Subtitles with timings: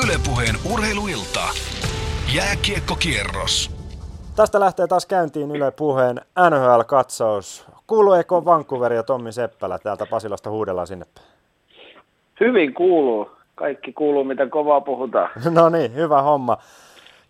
[0.00, 1.40] Ylepuheen urheiluilta.
[2.34, 3.70] Jääkiekkokierros.
[4.36, 7.66] Tästä lähtee taas käyntiin Yle Puheen NHL-katsaus.
[7.86, 11.06] Kuuluuko Vancouver ja Tommi Seppälä täältä Pasilasta huudellaan sinne
[12.40, 13.30] Hyvin kuuluu.
[13.54, 15.28] Kaikki kuuluu, mitä kovaa puhutaan.
[15.50, 16.56] no niin, hyvä homma.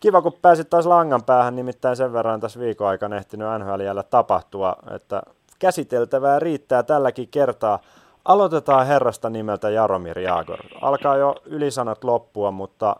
[0.00, 4.76] Kiva, kun pääsit taas langan päähän, nimittäin sen verran tässä viikon aikana ehtinyt NHL tapahtua,
[4.94, 5.22] että
[5.58, 7.78] käsiteltävää riittää tälläkin kertaa.
[8.24, 10.58] Aloitetaan herrasta nimeltä Jaromir Jagor.
[10.80, 12.96] Alkaa jo ylisanat loppua, mutta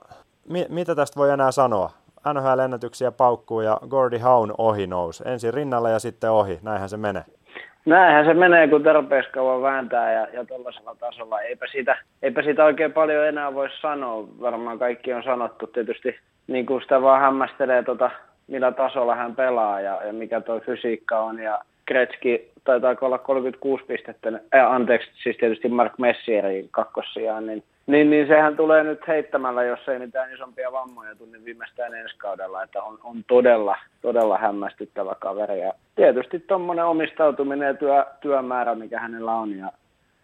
[0.49, 1.91] mi- mitä tästä voi enää sanoa?
[2.35, 5.25] NHL-ennätyksiä paukkuu ja Gordy Haun ohi nousi.
[5.27, 6.59] Ensin rinnalla ja sitten ohi.
[6.63, 7.25] Näinhän se menee.
[7.87, 11.41] Näinhän se menee, kun tarpeeksi kauan vääntää ja, ja tuollaisella tasolla.
[11.41, 14.29] Eipä sitä, eipä sitä oikein paljon enää voi sanoa.
[14.41, 15.67] Varmaan kaikki on sanottu.
[15.67, 16.17] Tietysti
[16.47, 18.11] niin kuin sitä vaan hämmästelee, tota,
[18.47, 21.39] millä tasolla hän pelaa ja, ja mikä tuo fysiikka on.
[21.39, 21.61] Ja
[21.93, 28.27] Kretski taitaa olla 36 pistettä, äh, anteeksi, siis tietysti Mark Messierin kakkossijaan, niin, niin, niin
[28.27, 32.99] sehän tulee nyt heittämällä, jos ei mitään isompia vammoja tunne viimeistään ensi kaudella, että on,
[33.05, 35.61] on todella, todella hämmästyttävä kaveri.
[35.61, 39.73] Ja tietysti tuommoinen omistautuminen ja työ, työmäärä, mikä hänellä on, ja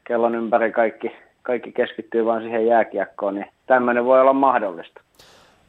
[0.04, 1.12] kellon ympäri kaikki,
[1.42, 5.00] kaikki keskittyy vain siihen jääkiekkoon, niin tämmöinen voi olla mahdollista.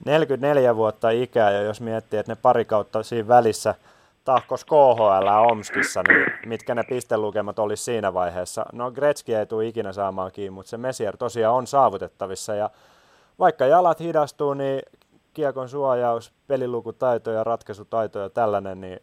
[0.05, 3.75] 44 vuotta ikää, ja jos miettii, että ne pari kautta siinä välissä–
[4.25, 8.65] tahkos KHL Omskissa, niin mitkä ne pistelukemat olisi siinä vaiheessa?
[8.73, 12.69] No Gretzky ei tule ikinä saamaan kiinni, mutta se Messier tosiaan on saavutettavissa ja
[13.39, 14.81] vaikka jalat hidastuu, niin
[15.33, 18.99] kiekon suojaus, pelilukutaito ja ratkaisutaito ja tällainen, niin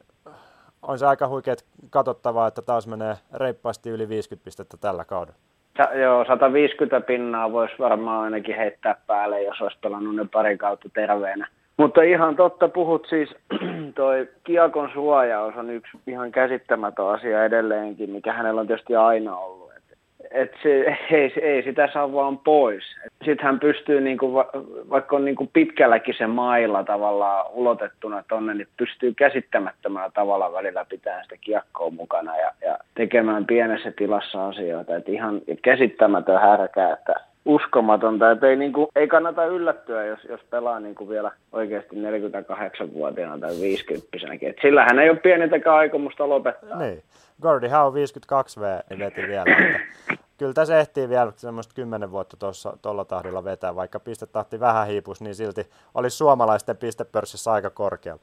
[0.82, 5.38] on se aika huikeet katsottavaa, että taas menee reippaasti yli 50 pistettä tällä kaudella.
[5.76, 10.88] Sa- joo, 150 pinnaa voisi varmaan ainakin heittää päälle, jos olisi pelannut ne pari kautta
[10.94, 11.48] terveenä.
[11.76, 13.36] Mutta ihan totta puhut siis,
[13.94, 19.70] toi kiekon suojaus on yksi ihan käsittämätön asia edelleenkin, mikä hänellä on tietysti aina ollut.
[19.76, 19.98] Et,
[20.30, 22.84] et se, ei, ei sitä saa vaan pois.
[23.24, 24.46] Sitten hän pystyy, niinku, va,
[24.90, 31.22] vaikka on niinku pitkälläkin se mailla tavallaan ulotettuna tonne, niin pystyy käsittämättömällä tavalla välillä pitämään
[31.22, 34.96] sitä kiekkoa mukana ja, ja tekemään pienessä tilassa asioita.
[34.96, 37.14] Et ihan käsittämätön härkä, että
[37.46, 41.96] uskomatonta, että ei, niin kuin, ei kannata yllättyä, jos, jos pelaa niin kuin vielä oikeasti
[41.96, 44.08] 48-vuotiaana tai 50
[44.42, 46.78] Et sillähän ei ole pienintäkään aikomusta lopettaa.
[46.78, 47.02] Niin.
[47.42, 48.64] Gordy Howe 52 V
[48.98, 49.44] veti vielä.
[49.58, 52.36] Että kyllä tässä ehtii vielä semmoista kymmenen vuotta
[52.82, 58.22] tuolla tahdilla vetää, vaikka pistetahti vähän hiipus, niin silti olisi suomalaisten pistepörssissä aika korkealla.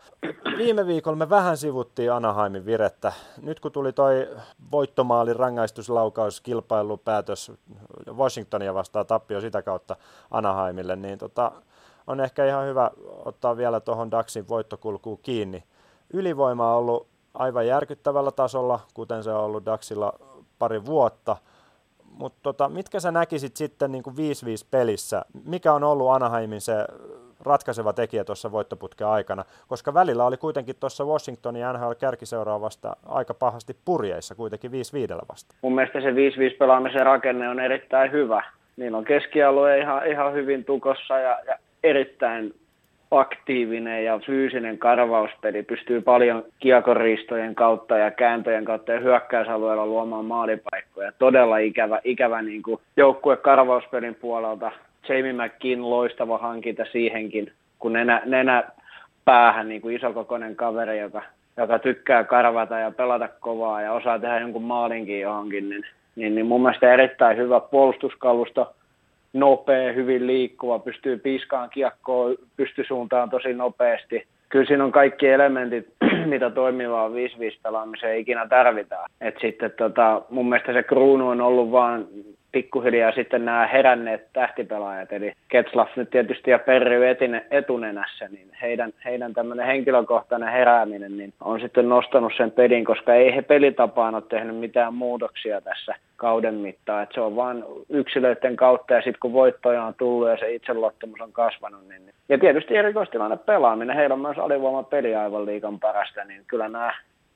[0.57, 3.13] Viime viikolla me vähän sivuttiin Anaheimin virettä.
[3.41, 4.27] Nyt kun tuli toi
[4.71, 7.51] voittomaali rangaistuslaukaus kilpailupäätös
[8.17, 9.95] Washingtonia vastaan tappio sitä kautta
[10.31, 11.51] Anaheimille, niin tota,
[12.07, 12.91] on ehkä ihan hyvä
[13.25, 15.63] ottaa vielä tuohon Daxin voittokulkuun kiinni.
[16.13, 20.13] Ylivoima on ollut aivan järkyttävällä tasolla, kuten se on ollut Daxilla
[20.59, 21.37] pari vuotta–
[22.17, 24.19] mutta tota, mitkä sä näkisit sitten niin kuin 5-5
[24.71, 25.25] pelissä?
[25.45, 26.73] Mikä on ollut Anaheimin se
[27.45, 29.43] ratkaiseva tekijä tuossa voittoputken aikana?
[29.67, 34.73] Koska välillä oli kuitenkin tuossa Washingtonin NHL kärkiseuraa vasta aika pahasti purjeissa kuitenkin 5-5
[35.31, 35.55] vasta.
[35.61, 36.13] Mun mielestä se 5-5
[36.59, 38.43] pelaamisen rakenne on erittäin hyvä.
[38.77, 42.53] Niillä on keskialue ihan, ihan hyvin tukossa ja, ja erittäin
[43.11, 51.11] aktiivinen ja fyysinen karvauspeli pystyy paljon kiekoristojen kautta ja kääntöjen kautta ja hyökkäysalueella luomaan maalipaikkoja.
[51.19, 54.71] Todella ikävä, ikävä niin kuin joukkue karvauspelin puolelta.
[55.09, 58.63] Jamie McKinn loistava hankinta siihenkin, kun nenä, nenä
[59.25, 61.21] päähän niin kuin isokokoinen kaveri, joka,
[61.57, 66.45] joka tykkää karvata ja pelata kovaa ja osaa tehdä jonkun maalinkin johonkin, niin, niin, niin
[66.45, 68.69] mun mielestä erittäin hyvä puolustuskalusto–
[69.33, 74.27] nopea, hyvin liikkuva, pystyy piskaan kiekkoa pystysuuntaan tosi nopeasti.
[74.49, 75.87] Kyllä siinä on kaikki elementit,
[76.25, 77.11] mitä toimivaa 5-5
[77.63, 79.09] pelaamiseen ikinä tarvitaan.
[79.21, 82.07] Et sitten tota, mun mielestä se kruunu on ollut vaan
[82.53, 86.99] pikkuhiljaa sitten nämä heränneet tähtipelaajat, eli Ketslaff nyt tietysti ja Perry
[87.51, 93.35] etunenässä, niin heidän, heidän tämmöinen henkilökohtainen herääminen niin on sitten nostanut sen pelin, koska ei
[93.35, 97.03] he pelitapaan ole tehnyt mitään muutoksia tässä kauden mittaan.
[97.03, 101.21] Et se on vain yksilöiden kautta ja sitten kun voittoja on tullut ja se itseluottamus
[101.21, 106.23] on kasvanut, niin ja tietysti erikoistilanne pelaaminen, heillä on myös alivoima peli aivan liikan parasta,
[106.23, 106.93] niin kyllä nämä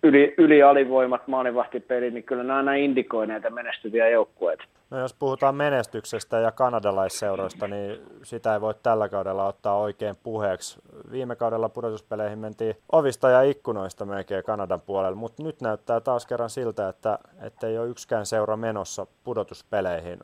[0.07, 4.63] yli, yli alivoimat maalivahtipeli, niin kyllä nämä on indikoi näitä menestyviä joukkueita.
[4.89, 10.79] No jos puhutaan menestyksestä ja kanadalaisseuroista, niin sitä ei voi tällä kaudella ottaa oikein puheeksi.
[11.11, 16.49] Viime kaudella pudotuspeleihin mentiin ovista ja ikkunoista melkein Kanadan puolella, mutta nyt näyttää taas kerran
[16.49, 20.19] siltä, että, että ei ole yksikään seura menossa pudotuspeleihin.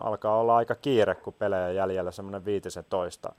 [0.00, 3.32] Alkaa olla aika kiire, kun pelejä jäljellä semmoinen viitisen toista.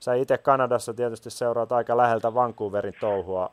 [0.00, 3.50] Sä itse Kanadassa tietysti seuraat aika läheltä Vancouverin touhua.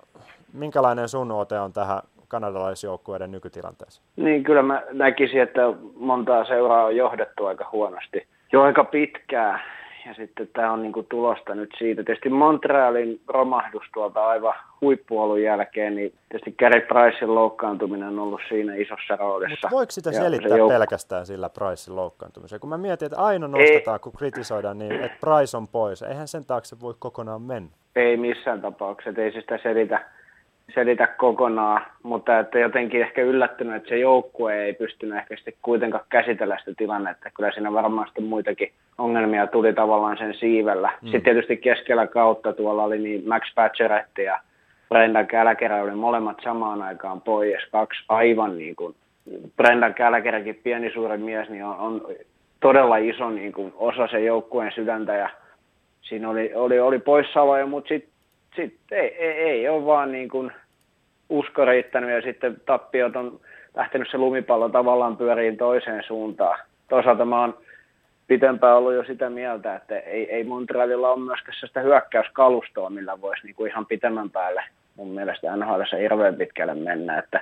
[0.56, 4.06] Minkälainen sun ote on tähän kanadalaisjoukkueiden nykytilanteeseen?
[4.16, 5.62] Niin, kyllä mä näkisin, että
[5.96, 9.60] montaa seuraa on johdettu aika huonosti jo aika pitkää.
[10.06, 12.04] ja sitten tämä on niin kuin tulosta nyt siitä.
[12.04, 18.76] Tietysti Montrealin romahdus tuolta aivan huippuolun jälkeen, niin tietysti Gary Pricein loukkaantuminen on ollut siinä
[18.76, 19.52] isossa roolissa.
[19.52, 22.60] Mutta voiko sitä ja selittää jouk- pelkästään sillä Pricein loukkaantumiseen?
[22.60, 24.00] Kun mä mietin, että aina nostetaan, Ei.
[24.00, 26.02] kun kritisoidaan, niin että Price on pois.
[26.02, 27.70] Eihän sen taakse voi kokonaan mennä.
[27.96, 30.06] Ei missään tapauksessa, ei se sitä selitä
[30.74, 36.06] selitä kokonaan, mutta että jotenkin ehkä yllättynyt, että se joukkue ei pystynyt ehkä sitten kuitenkaan
[36.10, 37.30] käsitellä sitä tilannetta.
[37.34, 40.92] Kyllä siinä varmaan sitten muitakin ongelmia tuli tavallaan sen siivellä.
[41.02, 41.06] Mm.
[41.06, 44.40] Sitten tietysti keskellä kautta tuolla oli niin Max Pacioretty ja
[44.90, 47.66] Brendan Kälkerä oli molemmat samaan aikaan pois.
[47.72, 48.96] Kaksi aivan niin kuin,
[49.58, 52.08] Brendan Kälkeräkin pieni suuri mies, niin on, on
[52.60, 55.30] todella iso niin kuin, osa sen joukkueen sydäntä ja
[56.02, 58.15] siinä oli, oli, oli poissaoloja, mutta sitten
[58.56, 60.52] sit ei, ei, ei ole vaan niin kuin
[61.30, 63.40] usko riittänyt ja sitten tappiot on
[63.76, 66.60] lähtenyt se lumipallo tavallaan pyöriin toiseen suuntaan.
[66.90, 67.58] Toisaalta mä oon
[68.28, 73.46] pitempään ollut jo sitä mieltä, että ei, ei Montrealilla ole myöskään sitä hyökkäyskalustoa, millä voisi
[73.46, 74.64] niinku ihan pitemmän päälle
[74.96, 77.18] mun mielestä NHL hirveän pitkälle mennä.
[77.18, 77.42] Että,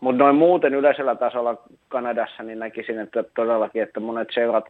[0.00, 1.56] mutta noin muuten yleisellä tasolla
[1.88, 4.64] Kanadassa niin näkisin, että todellakin, että monet seurat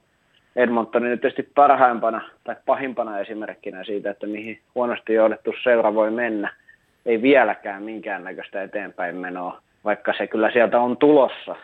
[0.59, 6.53] Edmontonin nyt tietysti parhaimpana tai pahimpana esimerkkinä siitä, että mihin huonosti johdettu seura voi mennä.
[7.07, 11.57] Ei vieläkään minkäännäköistä eteenpäin menoa, vaikka se kyllä sieltä on tulossa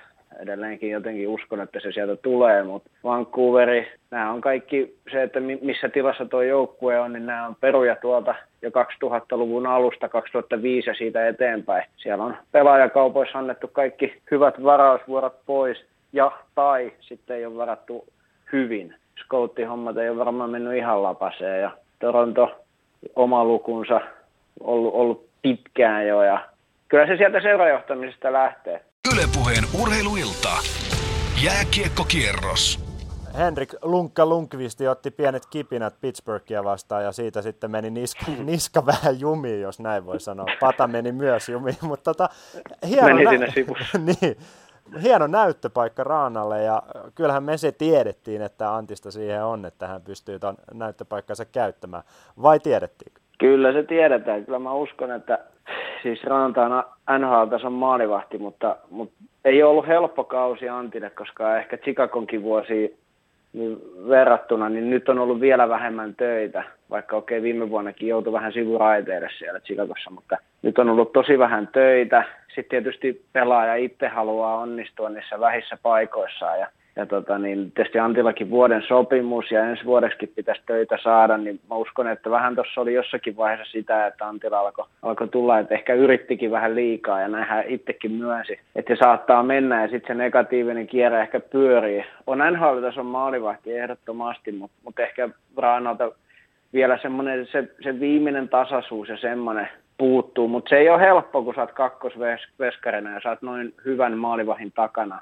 [0.42, 5.88] edelleenkin jotenkin uskon, että se sieltä tulee, mutta Vancouveri, nämä on kaikki se, että missä
[5.88, 11.28] tilassa tuo joukkue on, niin nämä on peruja tuolta jo 2000-luvun alusta, 2005 ja siitä
[11.28, 11.84] eteenpäin.
[11.96, 18.04] Siellä on pelaajakaupoissa annettu kaikki hyvät varausvuorot pois ja tai sitten ei ole varattu
[18.54, 18.94] hyvin.
[19.24, 22.64] Scouttihommat ei ole varmaan mennyt ihan lapaseen ja Toronto
[23.16, 24.00] oma lukunsa
[24.60, 26.48] ollut, ollut pitkään jo ja
[26.88, 28.84] kyllä se sieltä seurajohtamisesta lähtee.
[29.14, 30.50] Ylepuheen urheiluilta.
[31.44, 32.84] Jääkiekkokierros.
[33.38, 39.20] Henrik Lunkka Lunkvisti otti pienet kipinät Pittsburghia vastaan ja siitä sitten meni niska, niska vähän
[39.20, 40.46] jumiin, jos näin voi sanoa.
[40.60, 42.28] Pata meni myös jumiin, mutta tota,
[42.88, 43.46] hieno, meni sinne
[44.20, 44.36] niin,
[45.02, 46.82] hieno näyttöpaikka Raanalle ja
[47.14, 52.02] kyllähän me se tiedettiin, että Antista siihen on, että hän pystyy tuon näyttöpaikkansa käyttämään.
[52.42, 53.12] Vai tiedettiin?
[53.38, 54.44] Kyllä se tiedetään.
[54.44, 55.38] Kyllä mä uskon, että
[56.02, 56.84] siis Ranta on
[57.18, 59.14] NHL-tason maalivahti, mutta, mutta
[59.44, 63.03] ei ollut helppo kausi Antille, koska ehkä Chicagonkin vuosi
[63.54, 63.78] niin
[64.08, 68.52] verrattuna, niin nyt on ollut vielä vähemmän töitä, vaikka okei okay, viime vuonnakin joutui vähän
[68.52, 72.24] sivuraiteille siellä Chicagossa, mutta nyt on ollut tosi vähän töitä.
[72.54, 78.50] Sitten tietysti pelaaja itse haluaa onnistua niissä vähissä paikoissaan ja ja tota, niin tietysti Antillakin
[78.50, 82.94] vuoden sopimus ja ensi vuodeksi pitäisi töitä saada, niin mä uskon, että vähän tuossa oli
[82.94, 87.64] jossakin vaiheessa sitä, että Antila alkoi alko tulla, että ehkä yrittikin vähän liikaa ja näinhän
[87.68, 92.04] itsekin myönsi, että se saattaa mennä ja sitten se negatiivinen kierre ehkä pyörii.
[92.26, 96.12] On nhl on maalivahti ehdottomasti, mutta, mutta ehkä Raanalta
[96.72, 99.68] vielä semmoinen se, se viimeinen tasaisuus ja semmoinen
[99.98, 104.18] puuttuu, mutta se ei ole helppo, kun sä oot kakkosveskarina ja sä oot noin hyvän
[104.18, 105.20] maalivahin takana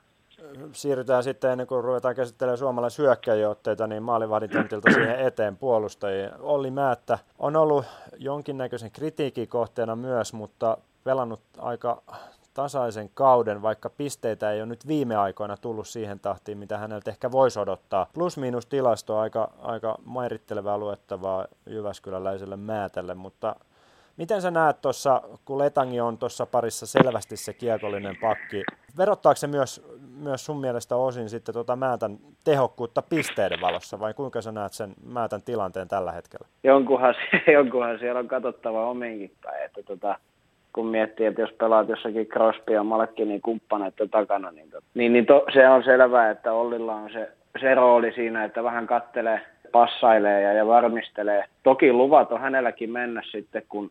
[0.73, 4.51] siirrytään sitten ennen kuin ruvetaan käsittelemään suomalaishyökkäjäotteita, niin maalivahdin
[4.95, 6.31] siihen eteen puolustajiin.
[6.41, 7.85] Olli Määttä on ollut
[8.19, 12.03] jonkinnäköisen kritiikin kohteena myös, mutta pelannut aika
[12.55, 17.31] tasaisen kauden, vaikka pisteitä ei ole nyt viime aikoina tullut siihen tahtiin, mitä häneltä ehkä
[17.33, 18.07] voisi odottaa.
[18.15, 23.57] Plus-miinus tilasto aika, aika mairittelevää luettavaa Jyväskyläläiselle Määtälle, mutta
[24.17, 28.63] Miten sä näet tuossa, kun Letangi on tuossa parissa selvästi se kiekollinen pakki,
[28.97, 29.83] verottaako se myös,
[30.23, 34.93] myös sun mielestä osin sitten tuota Määtän tehokkuutta pisteiden valossa, vai kuinka sä näet sen
[35.13, 36.47] Määtän tilanteen tällä hetkellä?
[36.65, 37.15] Jonkunhan,
[37.55, 40.19] jonkunhan siellä on katsottava omiinkin päin, että tota,
[40.73, 45.27] kun miettii, että jos pelaat jossakin Crosby ja Malkkinin kumppaneiden takana, niin, to, niin, niin
[45.27, 47.29] to, se on selvää, että Ollilla on se,
[47.61, 49.41] se rooli siinä, että vähän kattelee,
[49.73, 51.45] passailee ja, ja varmistelee.
[51.63, 53.91] Toki luvat on hänelläkin mennä sitten, kun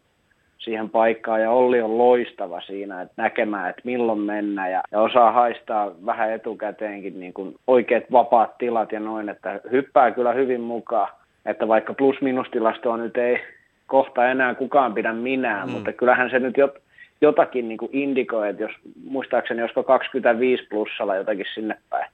[0.62, 5.32] siihen paikkaan ja Olli on loistava siinä, että näkemään, että milloin mennä ja, ja osaa
[5.32, 11.10] haistaa vähän etukäteenkin niin kuin oikeat vapaat tilat ja noin, että hyppää kyllä hyvin mukaan,
[11.46, 13.40] että vaikka plus-minus-tilastoa nyt ei
[13.88, 15.74] kohta enää kukaan pidä minään, mm.
[15.74, 16.78] mutta kyllähän se nyt jot,
[17.22, 18.72] jotakin niin kuin indikoi, että jos
[19.04, 22.06] muistaakseni josko 25 plussalla jotakin sinne päin.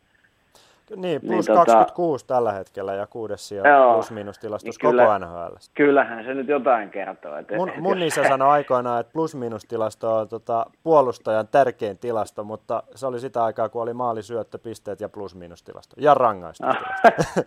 [0.96, 3.64] Niin, plus niin, 26 tota, tällä hetkellä ja kuudes sija
[3.94, 5.56] plus miinus tilastus niin koko NHL.
[5.74, 7.38] Kyllähän se nyt jotain kertoo.
[7.38, 12.44] Että mun, mun isä sanoi aikoinaan, että plus miinus tilasto on tota, puolustajan tärkein tilasto,
[12.44, 17.42] mutta se oli sitä aikaa, kun oli maalisyöttöpisteet ja plus miinus tilasto ja rangaistustilasto.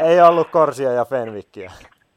[0.08, 1.72] Ei ollut Korsia ja Fenvikkiä.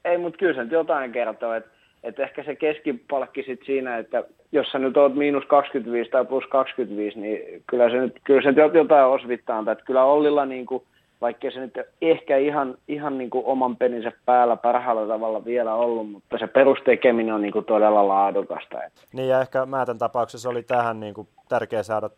[0.05, 4.23] Ei, mutta kyllä se nyt jotain kertoo, että että ehkä se keskipalkki sit siinä, että
[4.51, 8.51] jos sä nyt oot miinus 25 tai plus 25, niin kyllä se nyt, kyllä se
[8.51, 9.63] nyt jotain osvittaa.
[9.71, 10.83] Että kyllä Ollilla niin kuin
[11.21, 16.11] vaikkei se nyt ehkä ihan, ihan niin kuin oman pelinsä päällä parhaalla tavalla vielä ollut,
[16.11, 18.77] mutta se perustekeminen on niin kuin todella laadukasta.
[19.13, 22.09] Niin ja ehkä Määtän tapauksessa oli tähän niin kuin tärkeä saada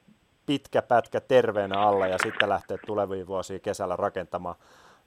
[0.46, 4.56] pitkä pätkä terveenä alla ja sitten lähteä tuleviin vuosiin kesällä rakentamaan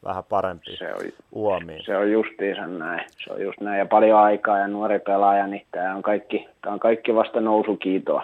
[0.05, 1.01] vähän parempi se on,
[1.33, 1.85] uomiin.
[1.85, 3.07] Se on justiinsa näin.
[3.25, 3.79] Se on just näin.
[3.79, 8.23] Ja paljon aikaa ja nuori pelaaja, niin tämä on kaikki, tämä on kaikki vasta nousukiitoa.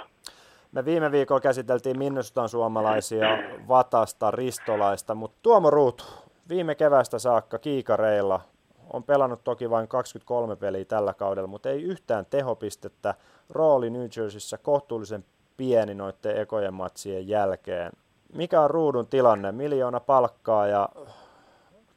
[0.72, 3.26] Me viime viikolla käsiteltiin Minnustan suomalaisia,
[3.68, 6.04] Vatasta, Ristolaista, mutta Tuomo Ruutu,
[6.48, 8.40] viime kevästä saakka kiikareilla,
[8.92, 13.14] on pelannut toki vain 23 peliä tällä kaudella, mutta ei yhtään tehopistettä.
[13.50, 15.24] Rooli New Jerseyssä kohtuullisen
[15.56, 17.92] pieni noiden ekojen matsien jälkeen.
[18.34, 19.52] Mikä on ruudun tilanne?
[19.52, 20.88] Miljoona palkkaa ja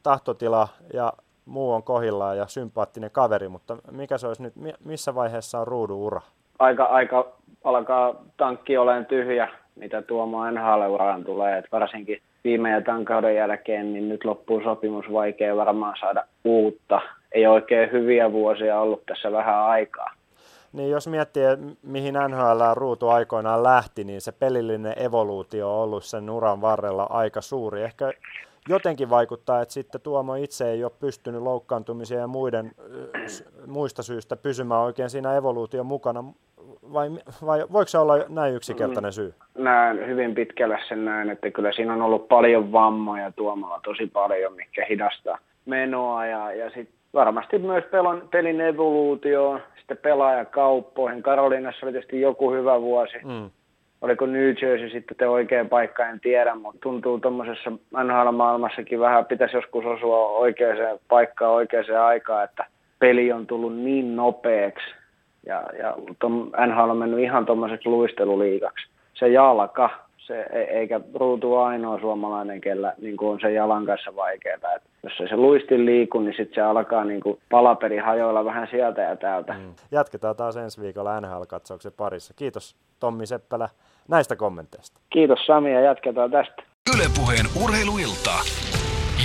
[0.03, 1.13] tahtotila ja
[1.45, 4.53] muu on kohillaan ja sympaattinen kaveri, mutta mikä se olisi nyt,
[4.85, 6.21] missä vaiheessa on ruudun ura?
[6.59, 7.27] Aika, aika
[7.63, 13.93] alkaa tankki olemaan tyhjä, mitä Tuomo nhl tulee, että varsinkin viime ja tämän kauden jälkeen,
[13.93, 17.01] niin nyt loppuu sopimus, vaikea varmaan saada uutta.
[17.31, 20.11] Ei oikein hyviä vuosia ollut tässä vähän aikaa.
[20.73, 21.43] Niin jos miettii,
[21.83, 27.41] mihin NHL ruutu aikoinaan lähti, niin se pelillinen evoluutio on ollut sen uran varrella aika
[27.41, 27.83] suuri.
[27.83, 28.13] Ehkä
[28.69, 32.71] jotenkin vaikuttaa, että sitten Tuomo itse ei ole pystynyt loukkaantumisia ja muiden,
[33.67, 36.23] muista syistä pysymään oikein siinä evoluution mukana.
[36.93, 37.09] Vai,
[37.45, 39.33] vai voiko se olla näin yksinkertainen syy?
[39.57, 44.53] Näen hyvin pitkälle sen näin, että kyllä siinä on ollut paljon vammoja Tuomalla tosi paljon,
[44.53, 51.23] mikä hidastaa menoa ja, ja sitten varmasti myös pelon, pelin evoluutio, sitten pelaajakauppoihin.
[51.23, 53.17] Karoliinassa oli tietysti joku hyvä vuosi.
[53.23, 53.49] Mm
[54.03, 57.71] oliko New Jersey sitten te oikea paikka, en tiedä, mutta tuntuu tuommoisessa
[58.03, 62.65] NHL-maailmassakin vähän pitäisi joskus osua oikeaan paikkaan oikeaan aikaan, että
[62.99, 64.85] peli on tullut niin nopeaksi
[65.45, 68.87] ja, ja tom, NHL on mennyt ihan tuommoiseksi luisteluliikaksi.
[69.13, 74.73] Se jalka, se, e, eikä ruutu ainoa suomalainen, kellä niin on se jalan kanssa vaikeaa.
[74.75, 78.67] Et jos ei se luistin liiku, niin sitten se alkaa niin kuin palaperi hajoilla vähän
[78.71, 79.53] sieltä ja täältä.
[79.53, 79.73] Mm.
[79.91, 82.33] Jatketaan taas ensi viikolla NHL-katsauksen parissa.
[82.33, 83.69] Kiitos Tommi Seppälä
[84.07, 84.99] näistä kommenteista.
[85.09, 86.63] Kiitos Sami ja jatketaan tästä.
[86.95, 88.31] Ylepuheen urheiluilta.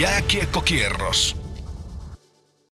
[0.00, 1.47] Jääkiekkokierros.